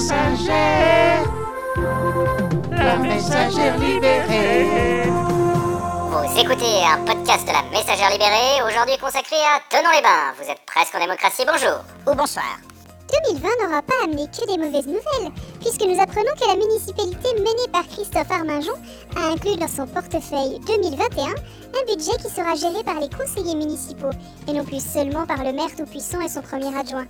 messagère. 0.00 1.24
La 2.72 2.96
messagère 2.96 3.76
libérée. 3.78 5.04
Vous 6.10 6.40
écoutez 6.40 6.84
un 6.86 7.04
podcast 7.04 7.46
de 7.46 7.52
la 7.52 7.62
Messagère 7.70 8.10
Libérée, 8.10 8.62
aujourd'hui 8.66 8.96
consacré 8.96 9.36
à 9.36 9.60
Tenons 9.68 9.90
les 9.94 10.00
Bains. 10.00 10.32
Vous 10.40 10.50
êtes 10.50 10.64
presque 10.64 10.94
en 10.94 11.00
démocratie, 11.00 11.44
bonjour. 11.46 11.84
Ou 12.06 12.14
bonsoir. 12.16 12.58
2020 13.28 13.48
n'aura 13.62 13.82
pas 13.82 14.04
amené 14.04 14.26
que 14.28 14.46
des 14.46 14.56
mauvaises 14.56 14.86
nouvelles, 14.86 15.32
puisque 15.60 15.84
nous 15.84 16.00
apprenons 16.00 16.32
que 16.40 16.48
la 16.48 16.56
municipalité 16.56 17.34
menée 17.34 17.68
par 17.70 17.86
Christophe 17.86 18.30
Arminjon 18.30 18.72
a 19.16 19.32
inclus 19.32 19.56
dans 19.56 19.68
son 19.68 19.86
portefeuille 19.86 20.60
2021 20.66 21.26
un 21.28 21.94
budget 21.94 22.16
qui 22.22 22.30
sera 22.30 22.54
géré 22.54 22.82
par 22.84 23.00
les 23.00 23.10
conseillers 23.10 23.54
municipaux, 23.54 24.16
et 24.48 24.52
non 24.54 24.64
plus 24.64 24.82
seulement 24.82 25.26
par 25.26 25.44
le 25.44 25.52
maire 25.52 25.76
tout-puissant 25.76 26.22
et 26.22 26.28
son 26.28 26.40
premier 26.40 26.74
adjoint. 26.74 27.06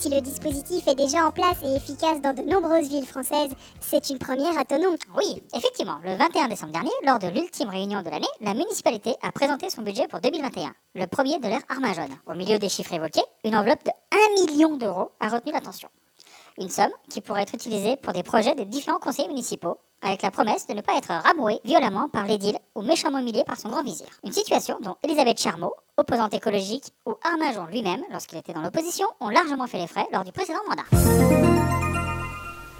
Si 0.00 0.08
le 0.08 0.22
dispositif 0.22 0.88
est 0.88 0.94
déjà 0.94 1.26
en 1.26 1.30
place 1.30 1.58
et 1.62 1.76
efficace 1.76 2.22
dans 2.22 2.32
de 2.32 2.40
nombreuses 2.40 2.88
villes 2.88 3.04
françaises, 3.04 3.50
c'est 3.80 4.08
une 4.08 4.18
première 4.18 4.58
à 4.58 4.64
Tonon. 4.64 4.96
Oui, 5.14 5.42
effectivement, 5.54 5.98
le 6.02 6.16
21 6.16 6.48
décembre 6.48 6.72
dernier, 6.72 6.90
lors 7.04 7.18
de 7.18 7.26
l'ultime 7.26 7.68
réunion 7.68 8.00
de 8.00 8.08
l'année, 8.08 8.26
la 8.40 8.54
municipalité 8.54 9.14
a 9.20 9.30
présenté 9.30 9.68
son 9.68 9.82
budget 9.82 10.08
pour 10.08 10.20
2021, 10.20 10.72
le 10.94 11.06
premier 11.06 11.38
de 11.38 11.46
l'ère 11.46 11.60
Arminjon. 11.68 12.08
Au 12.26 12.32
milieu 12.32 12.58
des 12.58 12.70
chiffres 12.70 12.94
évoqués, 12.94 13.20
une 13.44 13.54
enveloppe 13.54 13.84
de 13.84 13.90
1 14.40 14.46
million 14.46 14.78
d'euros 14.78 15.10
a 15.20 15.28
retenu 15.28 15.52
l'attention. 15.52 15.90
Une 16.56 16.70
somme 16.70 16.92
qui 17.10 17.20
pourrait 17.20 17.42
être 17.42 17.54
utilisée 17.54 17.98
pour 17.98 18.14
des 18.14 18.22
projets 18.22 18.54
des 18.54 18.64
différents 18.64 19.00
conseils 19.00 19.28
municipaux, 19.28 19.76
avec 20.02 20.22
la 20.22 20.30
promesse 20.30 20.66
de 20.66 20.74
ne 20.74 20.80
pas 20.80 20.96
être 20.96 21.12
rabroué 21.12 21.60
violemment 21.64 22.08
par 22.08 22.24
l'édile 22.24 22.58
ou 22.74 22.82
méchamment 22.82 23.18
humilié 23.18 23.44
par 23.44 23.58
son 23.58 23.68
grand 23.68 23.82
vizir. 23.82 24.06
Une 24.24 24.32
situation 24.32 24.78
dont 24.80 24.96
Elisabeth 25.02 25.40
Charmot, 25.40 25.74
opposante 25.96 26.34
écologique, 26.34 26.92
ou 27.06 27.14
Arminjon 27.22 27.66
lui-même, 27.66 28.02
lorsqu'il 28.10 28.38
était 28.38 28.52
dans 28.52 28.62
l'opposition, 28.62 29.06
ont 29.20 29.28
largement 29.28 29.66
fait 29.66 29.78
les 29.78 29.86
frais 29.86 30.06
lors 30.12 30.24
du 30.24 30.32
précédent 30.32 30.60
mandat. 30.68 30.84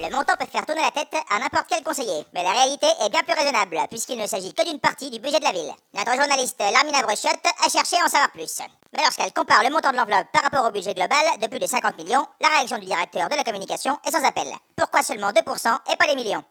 Le 0.03 0.09
montant 0.17 0.33
peut 0.39 0.47
faire 0.51 0.65
tourner 0.65 0.81
la 0.81 0.91
tête 0.91 1.15
à 1.29 1.39
n'importe 1.39 1.67
quel 1.69 1.85
conseiller, 1.85 2.25
mais 2.33 2.43
la 2.43 2.53
réalité 2.53 2.87
est 3.05 3.11
bien 3.11 3.21
plus 3.23 3.35
raisonnable, 3.39 3.79
puisqu'il 3.91 4.19
ne 4.19 4.27
s'agit 4.27 4.55
que 4.55 4.67
d'une 4.67 4.81
partie 4.81 5.11
du 5.11 5.19
budget 5.19 5.39
de 5.41 5.45
la 5.45 5.53
ville. 5.53 5.71
Notre 5.93 6.15
journaliste 6.17 6.59
Larmina 6.59 7.03
Brochotte 7.03 7.45
a 7.45 7.69
cherché 7.69 7.97
à 8.01 8.07
en 8.07 8.09
savoir 8.09 8.31
plus. 8.31 8.61
Mais 8.97 9.03
lorsqu'elle 9.03 9.33
compare 9.35 9.63
le 9.63 9.69
montant 9.69 9.91
de 9.93 9.97
l'enveloppe 9.99 10.33
par 10.33 10.43
rapport 10.43 10.67
au 10.67 10.71
budget 10.71 10.95
global 10.95 11.19
de 11.39 11.47
plus 11.49 11.59
de 11.59 11.67
50 11.67 11.99
millions, 11.99 12.27
la 12.41 12.49
réaction 12.49 12.79
du 12.79 12.87
directeur 12.87 13.29
de 13.29 13.37
la 13.37 13.45
communication 13.45 13.99
est 14.07 14.11
sans 14.11 14.25
appel. 14.27 14.49
Pourquoi 14.75 15.03
seulement 15.03 15.33
2% 15.33 15.79
et 15.93 15.97
pas 15.97 16.07
des 16.07 16.17
millions? 16.17 16.43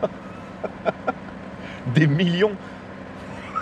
Des 1.94 2.06
millions 2.06 2.56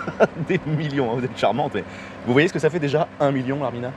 Des 0.47 0.59
millions, 0.65 1.11
hein, 1.11 1.15
vous 1.15 1.25
êtes 1.25 1.37
charmante. 1.37 1.73
mais 1.73 1.83
Vous 2.25 2.33
voyez 2.33 2.47
ce 2.47 2.53
que 2.53 2.59
ça 2.59 2.69
fait 2.69 2.79
déjà 2.79 3.07
un 3.19 3.31
million, 3.31 3.59
Larmina 3.59 3.91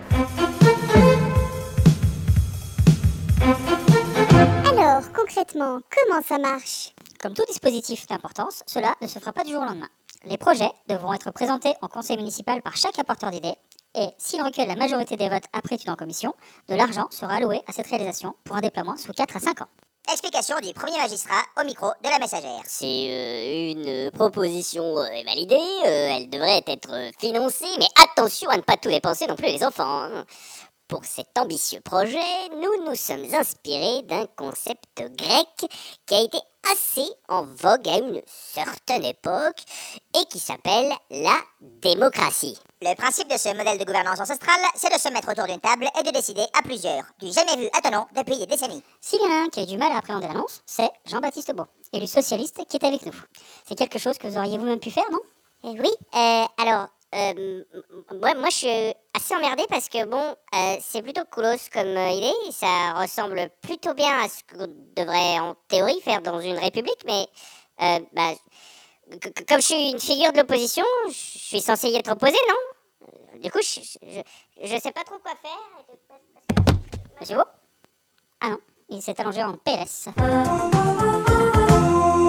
Alors, 4.67 5.03
concrètement, 5.13 5.81
comment 5.91 6.23
ça 6.23 6.39
marche? 6.39 6.93
Comme 7.21 7.35
tout 7.35 7.45
dispositif 7.47 8.07
d'importance, 8.07 8.63
cela 8.67 8.95
ne 9.01 9.07
se 9.07 9.19
fera 9.19 9.33
pas 9.33 9.45
du 9.45 9.53
jour 9.53 9.63
au 9.63 9.65
lendemain. 9.65 9.89
Les 10.27 10.39
projets 10.39 10.71
devront 10.89 11.13
être 11.13 11.31
présentés 11.31 11.75
en 11.83 11.89
conseil 11.89 12.17
municipal 12.17 12.63
par 12.63 12.77
chaque 12.77 12.99
apporteur 12.99 13.31
d'idées 13.31 13.55
et, 13.95 14.09
s'il 14.19 14.43
recueille 14.43 14.67
la 14.67 14.77
majorité 14.77 15.17
des 15.17 15.29
votes 15.29 15.45
après 15.53 15.77
étude 15.77 15.91
en 15.91 15.97
commission, 15.97 16.35
de 16.69 16.75
l'argent 16.75 17.07
sera 17.11 17.35
alloué 17.35 17.61
à 17.69 17.73
cette 17.73 17.87
réalisation 17.87 18.35
pour 18.45 18.57
un 18.57 18.61
déploiement 18.61 18.97
sous 18.97 19.13
4 19.13 19.37
à 19.37 19.41
5 19.41 19.63
ans. 19.63 19.69
Explication 20.13 20.57
du 20.61 20.75
premier 20.75 20.99
magistrat 20.99 21.43
au 21.59 21.65
micro 21.65 21.87
de 22.03 22.11
la 22.11 22.19
messagère. 22.19 22.61
C'est 22.67 22.85
euh, 22.85 23.73
une 23.73 24.11
proposition 24.11 24.99
euh, 24.99 25.23
validée, 25.25 25.55
euh, 25.57 26.17
elle 26.17 26.29
devrait 26.29 26.63
être 26.67 27.11
financée, 27.19 27.65
mais 27.79 27.87
attention 28.05 28.51
à 28.51 28.57
ne 28.59 28.63
pas 28.63 28.77
tout 28.77 28.91
dépenser 28.91 29.27
non 29.27 29.35
plus 29.35 29.47
les 29.47 29.65
enfants. 29.65 30.03
hein. 30.03 30.27
Pour 30.89 31.07
cet 31.07 31.29
ambitieux 31.39 31.81
projet, 31.81 32.19
nous 32.61 32.85
nous 32.85 32.95
sommes 32.95 33.25
inspirés 33.35 34.03
d'un 34.03 34.27
concept 34.37 34.85
grec 34.99 35.71
qui 36.07 36.15
a 36.15 36.21
été 36.21 36.39
assez 36.73 37.09
en 37.29 37.45
vogue 37.45 37.89
à 37.89 37.99
une 37.99 38.23
certaine 38.27 39.05
époque 39.05 39.63
et 40.15 40.25
qui 40.27 40.39
s'appelle 40.39 40.93
la 41.11 41.37
démocratie. 41.61 42.59
Le 42.83 42.95
principe 42.95 43.29
de 43.29 43.37
ce 43.37 43.55
modèle 43.57 43.79
de 43.79 43.85
gouvernance 43.85 44.21
ancestrale, 44.21 44.61
c'est 44.75 44.93
de 44.93 44.99
se 44.99 45.09
mettre 45.09 45.31
autour 45.31 45.47
d'une 45.47 45.61
table 45.61 45.89
et 45.99 46.03
de 46.03 46.11
décider 46.11 46.45
à 46.59 46.63
plusieurs, 46.63 47.05
du 47.19 47.33
jamais 47.33 47.57
vu 47.57 47.69
à 47.73 47.81
Tonon 47.81 48.07
depuis 48.15 48.39
des 48.39 48.47
décennies. 48.47 48.83
S'il 49.01 49.21
y 49.21 49.25
en 49.25 49.31
a 49.31 49.45
un 49.45 49.49
qui 49.49 49.61
a 49.61 49.67
du 49.67 49.77
mal 49.77 49.93
à 49.93 49.99
appréhender 49.99 50.29
l'annonce, 50.29 50.63
c'est 50.67 50.91
Jean-Baptiste 51.07 51.55
Beau, 51.55 51.67
élu 51.93 52.07
socialiste 52.07 52.65
qui 52.69 52.77
est 52.77 52.85
avec 52.85 53.05
nous. 53.07 53.15
C'est 53.67 53.77
quelque 53.77 53.99
chose 53.99 54.19
que 54.19 54.27
vous 54.27 54.37
auriez 54.37 54.59
vous-même 54.59 54.81
pu 54.81 54.91
faire, 54.91 55.11
non? 55.11 55.21
Euh, 55.65 55.75
oui, 55.79 55.91
euh, 56.15 56.45
alors, 56.59 56.89
euh, 57.15 57.31
m- 57.31 57.65
m- 57.73 58.19
moi, 58.21 58.35
moi 58.35 58.49
je 58.51 58.57
suis 58.57 58.95
assez 59.15 59.35
emmerdée 59.35 59.67
parce 59.69 59.89
que 59.89 60.05
bon, 60.05 60.35
euh, 60.55 60.77
c'est 60.81 61.03
plutôt 61.03 61.23
coolos 61.31 61.69
comme 61.73 61.87
euh, 61.97 62.11
idée, 62.11 62.33
ça 62.53 62.93
ressemble 62.95 63.51
plutôt 63.63 63.95
bien 63.95 64.21
à 64.23 64.29
ce 64.29 64.43
qu'on 64.43 64.67
devrait 64.97 65.39
en 65.39 65.55
théorie 65.69 66.01
faire 66.01 66.21
dans 66.23 66.41
une 66.41 66.59
république, 66.59 67.03
mais 67.07 67.27
euh, 67.83 68.01
bah, 68.13 68.33
comme 69.49 69.61
je 69.61 69.67
suis 69.67 69.91
une 69.91 70.01
figure 70.01 70.33
de 70.33 70.39
l'opposition, 70.39 70.85
je 71.09 71.13
suis 71.13 71.61
censée 71.61 71.89
y 71.91 71.97
être 71.97 72.11
opposée, 72.13 72.39
non 72.49 73.09
Euh, 73.35 73.39
Du 73.39 73.51
coup, 73.51 73.61
je, 73.63 73.81
je, 73.81 74.21
je 74.63 74.81
sais 74.81 74.93
pas 74.93 75.05
trop 75.05 75.19
quoi 75.19 75.33
faire. 75.43 75.61
Monsieur 77.21 77.37
Beau 77.37 77.45
Ah 78.41 78.51
non, 78.51 78.59
il 78.89 79.03
s'est 79.03 79.19
allongé 79.21 79.43
en 79.45 79.55
PLS. 79.59 80.09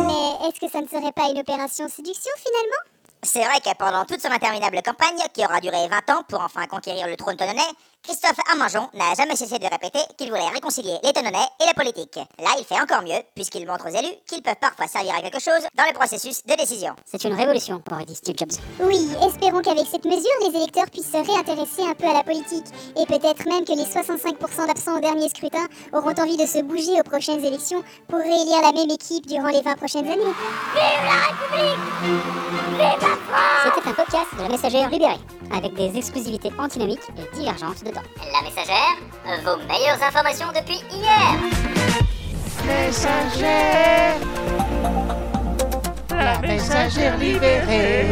Mais 0.08 0.48
est-ce 0.48 0.60
que 0.60 0.70
ça 0.70 0.82
ne 0.82 0.88
serait 0.88 1.12
pas 1.12 1.30
une 1.30 1.40
opération 1.40 1.88
séduction 1.88 2.32
finalement 2.38 2.95
C'est 3.26 3.44
vrai 3.44 3.60
que 3.60 3.76
pendant 3.76 4.06
toute 4.06 4.22
son 4.22 4.32
interminable 4.32 4.82
campagne, 4.84 5.18
qui 5.34 5.44
aura 5.44 5.60
duré 5.60 5.88
20 5.88 6.10
ans 6.12 6.24
pour 6.28 6.42
enfin 6.42 6.68
conquérir 6.68 7.08
le 7.08 7.18
trône 7.18 7.36
tononnais, 7.36 7.62
Christophe 8.06 8.38
Arminjon 8.52 8.88
n'a 8.94 9.16
jamais 9.18 9.36
cessé 9.36 9.58
de 9.58 9.64
répéter 9.66 9.98
qu'il 10.16 10.30
voulait 10.30 10.48
réconcilier 10.54 11.00
les 11.04 11.12
tononnais 11.12 11.48
et 11.60 11.66
la 11.66 11.74
politique. 11.74 12.18
Là, 12.38 12.52
il 12.60 12.64
fait 12.64 12.80
encore 12.80 13.02
mieux, 13.02 13.20
puisqu'il 13.34 13.66
montre 13.66 13.88
aux 13.88 13.96
élus 13.98 14.14
qu'ils 14.28 14.44
peuvent 14.44 14.62
parfois 14.62 14.86
servir 14.88 15.16
à 15.16 15.22
quelque 15.22 15.40
chose 15.40 15.66
dans 15.74 15.86
le 15.88 15.94
processus 15.94 16.46
de 16.46 16.56
décision. 16.56 16.96
C'est 17.04 17.24
une 17.24 17.34
révolution, 17.34 17.82
aurait 17.92 18.06
dit 18.06 18.14
Steve 18.14 18.36
Jobs. 18.38 18.52
Oui, 18.80 19.10
espérons 19.26 19.62
qu'avec 19.62 19.88
cette 19.88 20.06
mesure, 20.06 20.30
les 20.48 20.56
électeurs 20.56 20.86
puissent 20.92 21.12
se 21.12 21.18
réintéresser 21.18 21.82
un 21.82 21.96
peu 21.96 22.08
à 22.08 22.14
la 22.14 22.24
politique. 22.24 22.68
Et 22.96 23.08
peut-être 23.08 23.44
même 23.48 23.66
que 23.66 23.74
les 23.74 23.86
65% 23.86 24.68
d'absents 24.68 24.98
au 24.98 25.02
dernier 25.02 25.28
scrutin 25.30 25.66
auront 25.92 26.14
envie 26.14 26.38
de 26.38 26.46
se 26.46 26.62
bouger 26.62 27.00
aux 27.00 27.10
prochaines 27.10 27.44
élections 27.44 27.84
pour 28.08 28.20
réélire 28.20 28.62
la 28.62 28.72
même 28.72 28.92
équipe 28.92 29.26
durant 29.26 29.50
les 29.50 29.62
20 29.62 29.78
prochaines 29.78 30.08
années. 30.08 30.22
C'était 33.64 33.90
un 33.90 33.94
podcast 33.94 34.28
de 34.38 34.44
la 34.44 34.50
messagère 34.50 34.90
libérée, 34.92 35.20
avec 35.52 35.74
des 35.74 35.98
exclusivités 35.98 36.52
antinomiques 36.60 37.00
et 37.18 37.36
divergentes 37.36 37.84
de 37.84 37.95
La 37.96 38.42
messagère, 38.42 38.98
vos 39.44 39.58
meilleures 39.68 40.02
informations 40.04 40.48
depuis 40.54 40.82
hier 40.92 41.36
Messagère. 42.66 44.16
La 46.10 46.40
messagère 46.40 47.18
libérée. 47.18 48.05